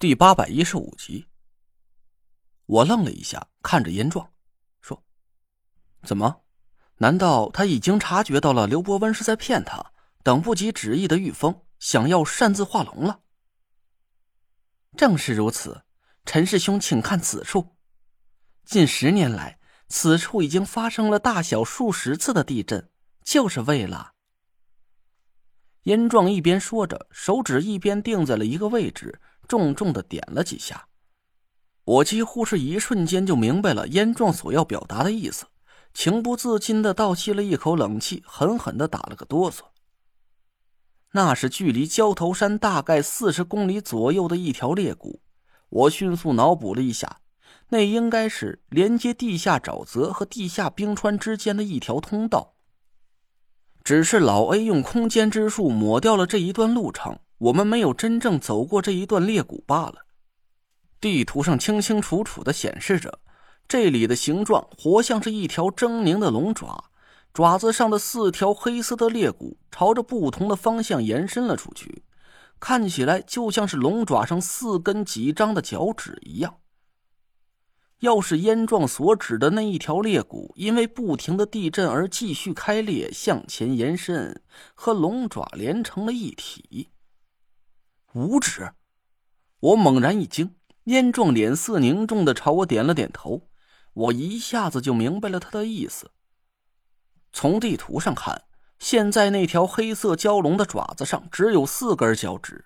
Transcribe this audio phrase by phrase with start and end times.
[0.00, 1.26] 第八百一十五集，
[2.64, 4.32] 我愣了一下，看着严壮，
[4.80, 5.04] 说
[6.04, 6.40] ：“怎么？
[6.96, 9.92] 难道他已经察觉到了刘伯温是在骗他，
[10.22, 13.20] 等不及旨意的玉峰，想要擅自化龙了？”
[14.96, 15.82] 正是如此，
[16.24, 17.76] 陈师兄，请看此处。
[18.64, 22.88] 近十年来，此处已经发生了大小数十次的地震，
[23.22, 24.14] 就是为了……
[25.82, 29.20] 严壮一边说着，手指一边定在了一个位置。
[29.50, 30.86] 重重的点了几下，
[31.82, 35.46] 我几乎是一瞬间就明白了燕壮所要表达的意思，
[35.92, 39.62] 情不自禁的倒吸了一口冷气，狠狠的打了个哆嗦。
[41.14, 45.20] 那是距离焦头山大概四十公里左右的一条裂谷，
[45.68, 47.18] 我迅速脑补了一下，
[47.70, 52.54] 那应该是连接地下沼泽和地下冰川之间的一条通道。
[53.82, 57.18] 只是老 A 用空间之术抹掉了这一段路程。
[57.40, 59.94] 我们没有真正走过这一段裂谷罢了。
[61.00, 63.18] 地图上清清楚楚的显示着，
[63.66, 66.90] 这里的形状活像是一条狰狞的龙爪，
[67.32, 72.02] 爪子上的四条黑色的裂谷朝着不同的方向延伸了出去，
[72.58, 76.54] 看起来就像是龙爪上四根几张的脚趾一样。
[78.00, 84.42] 要是烟状所指的那一条裂谷因为不停的地震而继续开裂向前延伸，
[84.74, 86.90] 和龙爪连成了一体。
[88.14, 88.72] 五指，
[89.60, 93.48] 我猛然一惊，燕壮脸色凝重的朝我点了点头，
[93.92, 96.10] 我一下子就明白了他的意思。
[97.32, 98.46] 从地图上看，
[98.80, 102.64] 现在那条黑色蛟龙的爪子上只有四根脚趾，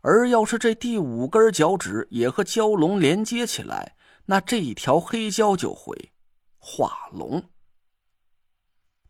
[0.00, 6.12] 而要是这第五根脚趾也和蛟龙连接起来，那这一条黑蛟就会
[6.56, 7.50] 化龙。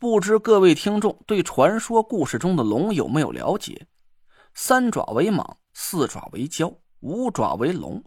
[0.01, 3.87] 不知各位听众对传说故事中的龙有没有了解？
[4.53, 5.59] 三爪为蟒。
[5.73, 8.03] 四爪为蛟，五爪为龙，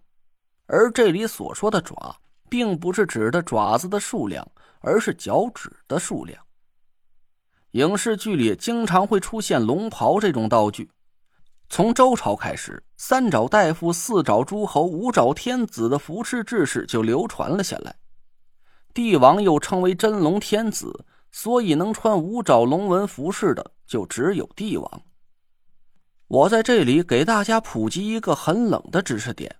[0.65, 2.15] 而这里所说的爪，
[2.49, 4.47] 并不是指的爪子的数量，
[4.79, 6.41] 而是脚趾的数量。
[7.71, 10.91] 影视剧里经常会出现龙袍这种道具，
[11.69, 17.95] 从周朝开始，三爪大夫、四爪诸侯、五爪天子的服饰制式就流传了下来。
[18.93, 25.01] 帝王又称为真龙天子，所以能穿五爪龙纹服饰的就只有帝王。
[26.27, 29.55] 我在这里给大家普及一个很冷的知识点：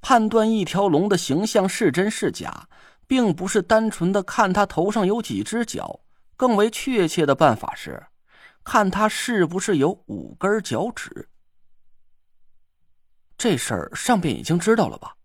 [0.00, 2.68] 判断一条龙的形象是真是假，
[3.06, 6.00] 并不是单纯的看它头上有几只脚，
[6.36, 8.06] 更为确切的办法是，
[8.64, 11.28] 看它是不是有五根脚趾。
[13.38, 15.16] 这事儿上边已经知道了吧？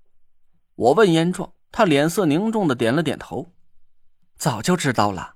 [0.76, 3.54] 我问燕壮，他脸色凝重的点了点头，
[4.36, 5.36] 早就知道了。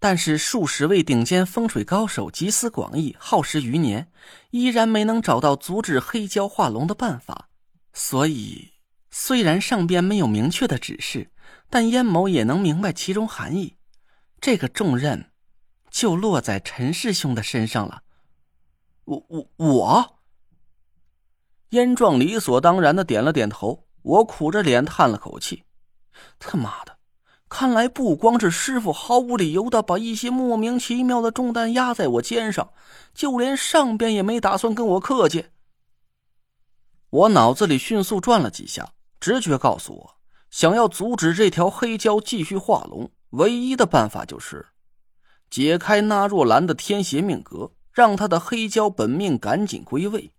[0.00, 4.10] 但是数十位顶尖风水高手集思广益，耗时余年，
[4.50, 7.48] 依然没能找到阻止黑蛟化龙的办法。
[7.92, 8.72] 所以，
[9.10, 11.30] 虽然上边没有明确的指示，
[11.68, 13.76] 但燕某也能明白其中含义。
[14.40, 15.32] 这个重任，
[15.90, 18.02] 就落在陈师兄的身上了。
[19.04, 20.18] 我我我，
[21.70, 23.86] 燕壮理所当然的点了点头。
[24.02, 25.64] 我苦着脸叹了口气
[26.38, 26.97] ：“他妈的！”
[27.48, 32.70] 看来不光是师傅毫无理由的把一些莫名其妙的重担压在我肩上，
[33.14, 35.46] 就连上边也没打算跟我客气。
[37.10, 40.14] 我脑子里迅速转了几下，直觉告诉我，
[40.50, 44.66] 想要阻止这条黑蛟继续化龙，唯一的办法就是
[45.48, 50.30] 解开那若兰的天邪命格，让他的黑蛟本命赶紧归位。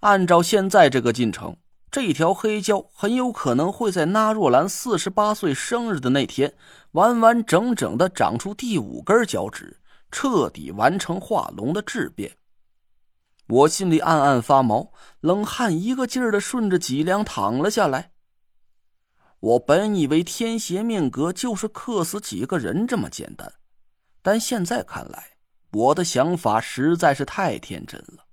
[0.00, 1.56] 按照现在这个进程。
[1.96, 6.54] 这条黑蛟很有可能会在纳若兰四十八岁生日的那天，
[6.90, 9.80] 完完整整的长出第五根脚趾，
[10.10, 12.36] 彻底完成化龙的质变。
[13.46, 18.10] 我心里暗暗发毛，冷汗一个劲儿的顺着脊梁淌了下来。
[19.40, 23.50] 我本以为天邪命格就是克死几个人这么简单，
[24.20, 25.38] 但现在看来，
[25.72, 28.25] 我的想法实在是太天真了。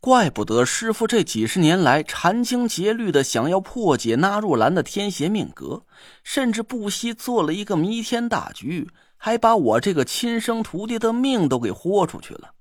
[0.00, 5.84] 怪不得师傅这几十年来殚精竭虑的想要破解纳若兰的天邪命格，
[6.24, 8.88] 甚至不惜做了一个弥天大局，
[9.18, 12.52] 还把我这个亲生徒弟的命都给豁出去了。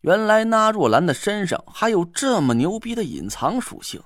[0.00, 4.02] 原来纳若兰的身上还有这么牛逼的隐藏属性，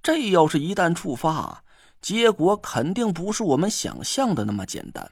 [0.00, 1.64] 这要是一旦触发，
[2.00, 5.10] 结果肯定不是我们想象的那么简单。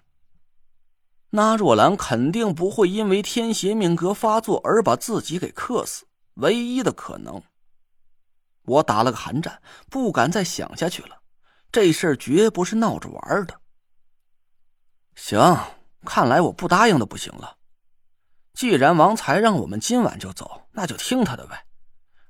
[1.30, 6.04] 纳若兰肯定不会因为天邪命格发作而把自己给克死。
[6.34, 7.42] 唯一的可能，
[8.62, 11.22] 我打了个寒战，不敢再想下去了。
[11.70, 13.60] 这事儿绝不是闹着玩的。
[15.14, 15.38] 行，
[16.04, 17.58] 看来我不答应的不行了。
[18.52, 21.66] 既然王才让我们今晚就走，那就听他的呗。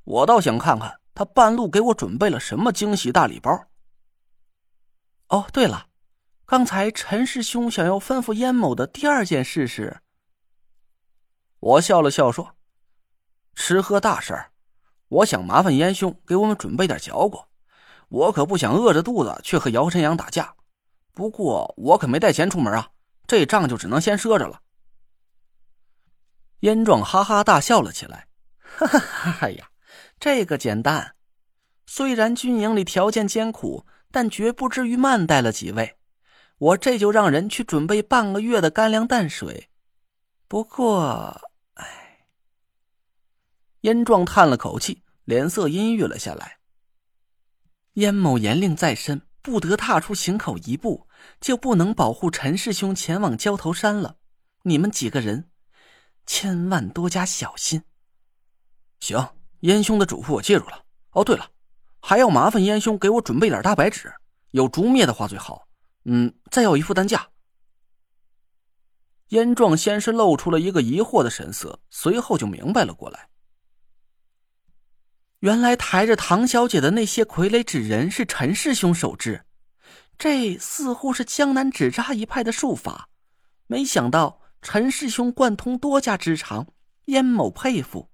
[0.04, 3.66] 我倒想看看他半路给我准备了什么惊喜大礼包。
[5.28, 5.88] 哦，对了，
[6.46, 10.00] 刚才陈师兄想要吩咐燕某的第二件事是……
[11.60, 12.56] 我笑了笑说
[13.54, 14.50] ：“吃喝大事儿，
[15.08, 17.48] 我想麻烦燕兄给我们准备点嚼果。
[18.08, 20.54] 我可不想饿着肚子去和姚晨阳打架。
[21.12, 22.88] 不过我可没带钱出门啊，
[23.26, 24.60] 这账就只能先赊着了。”
[26.60, 28.26] 燕壮哈哈大笑了起来
[28.58, 29.68] ：“哈哈哈呀，
[30.18, 31.14] 这个简单。
[31.86, 35.96] 虽然军营里条件艰苦，但绝不至于慢待了几位。
[36.58, 39.68] 我这就让人去准备半个月的干粮淡水。
[40.48, 41.40] 不过，”
[43.84, 46.58] 燕壮叹了口气，脸色阴郁了下来。
[47.94, 51.06] 燕某严令在身，不得踏出行口一步，
[51.38, 54.16] 就不能保护陈师兄前往焦头山了。
[54.62, 55.50] 你们几个人。
[56.24, 57.82] 千万多加小心。
[59.00, 59.28] 行，
[59.60, 60.86] 燕兄的嘱咐我记住了。
[61.10, 61.50] 哦，对了，
[62.00, 64.10] 还要麻烦燕兄给我准备点大白纸，
[64.52, 65.68] 有竹篾的话最好。
[66.04, 67.28] 嗯，再要一副担架。
[69.28, 73.28] 燕壮先是露出了一个疑惑的神色，随后就明白了过来。
[75.44, 79.44] 原来抬着唐小姐的那些傀儡纸人是陈师兄手制，
[80.16, 83.10] 这似乎是江南纸扎一派的术法。
[83.66, 84.40] 没想到。
[84.62, 86.66] 陈师兄贯通多家之长，
[87.04, 88.08] 燕某佩服。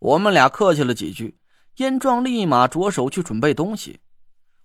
[0.00, 1.38] 我们俩客气了几句，
[1.76, 4.00] 燕壮立马着手去准备东西。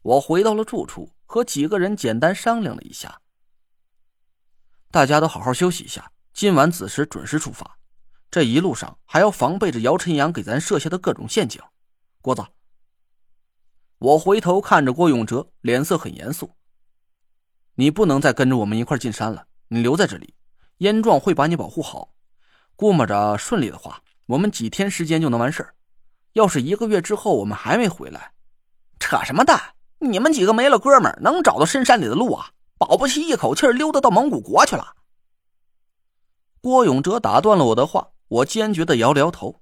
[0.02, 3.22] 我回到了住处，和几个人简单商量了一下，
[4.90, 7.78] 大家都好好休息一下，今晚子时准时出发。
[8.32, 11.62] 这一路上还要防备着姚晨阳给咱设下的各种陷阱。
[12.22, 12.42] 郭子，
[14.00, 16.56] 我回头看着郭永哲，脸色很严肃
[17.76, 20.34] ：“你不能再跟着我们一块进山了。”你留在这里，
[20.78, 22.14] 燕壮会把你保护好。
[22.76, 25.76] 估摸着顺利的话，我们几天时间就能完事儿。
[26.34, 28.32] 要是一个月之后我们还没回来，
[29.00, 29.76] 扯什么淡！
[30.00, 32.52] 你们几个没了哥们儿，能找到深山里的路啊？
[32.78, 34.96] 保不齐一口气溜达到蒙古国去了。
[36.60, 39.62] 郭永哲打断了我的话，我坚决的摇了摇头，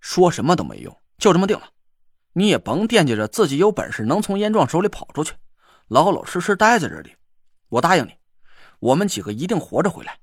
[0.00, 1.68] 说什么都没用，就这么定了。
[2.32, 5.34] 你也甭惦记着自己有本事能从燕壮手里跑出去，
[5.86, 7.14] 老老实实待在这里。
[7.68, 8.12] 我答应你。
[8.80, 10.18] 我们几个一定活着回来。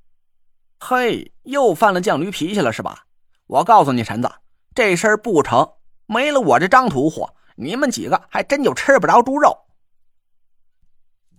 [0.78, 3.06] 嘿，又犯了犟驴脾气了是吧？
[3.48, 4.30] 我告诉你，陈子，
[4.76, 5.66] 这事儿不成，
[6.06, 9.58] 没了我这张屠户，你们几个还真就吃不着猪肉。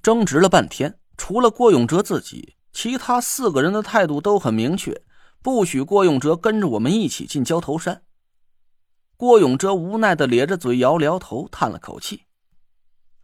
[0.03, 4.99] 争执了半天，除了郭永哲自己，其他四个人的态度都很明确，
[5.44, 8.02] 不许郭永哲跟着我们一起进焦头山。
[9.14, 12.23] 郭永哲无奈的咧着嘴，摇了摇头，叹了口气：“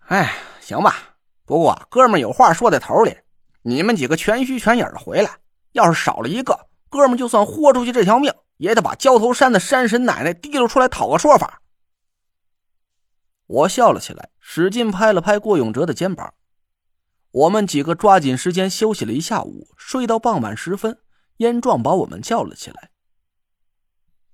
[0.09, 1.17] 哎，行吧。
[1.47, 3.17] 不过哥们有话说在头里。”
[3.65, 5.39] 你们几个全虚全影的回来，
[5.73, 11.63] 要是少了一个哥们，就算豁出去这条命，也得把焦头山的山神奶奶提溜出来讨个说法。
[13.47, 16.35] 我笑了起来，使劲拍了拍郭永哲的肩膀。
[17.31, 20.99] 我们几个抓紧时间休息了一下午，睡到傍晚时分，
[21.41, 22.91] 燕壮把我们叫了起来。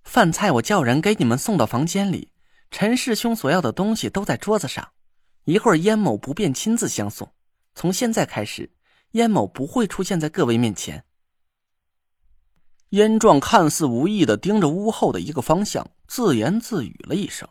[0.04, 2.30] 饭菜我叫人给你们送到房间里，
[2.70, 4.92] 陈师兄所要的东西都在桌子上，
[5.44, 7.32] 一会儿燕某不便亲自相送。
[7.74, 8.70] 从现在开始。
[9.12, 11.06] 燕某不会出现在各位面前。
[12.90, 17.48] 燕壮看似无意的盯着屋后的一个方向，自言自语了一声：“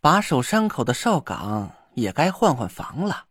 [0.00, 3.26] 把守山口的哨岗也该换换防了。”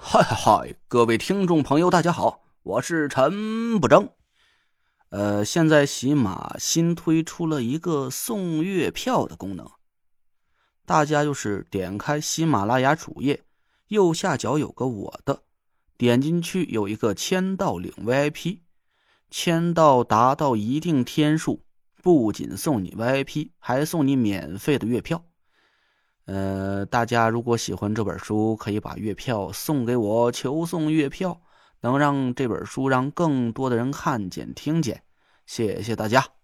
[0.00, 0.76] 嗨嗨！
[0.86, 4.08] 各位听众朋友，大家好，我是陈不争。
[5.10, 9.68] 呃，现在喜马新推出了一个送月票的功能。
[10.86, 13.42] 大家就是点开喜马拉雅主页，
[13.88, 15.42] 右下角有个我的，
[15.98, 18.60] 点进去有一个签到领 VIP，
[19.30, 21.64] 签到达到一定天数，
[22.02, 25.24] 不仅送你 VIP，还送你免费的月票。
[26.28, 31.40] 呃，大家如果喜欢这本书，可以把月票送给我，求送月票，
[31.80, 35.02] 能让这本书让更多的人看见、听见。
[35.46, 36.37] 谢谢大家。